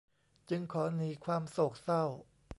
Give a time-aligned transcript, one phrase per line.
[0.49, 2.03] จึงขอหนีความโศกเศร้า